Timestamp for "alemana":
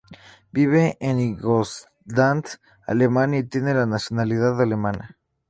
4.59-5.19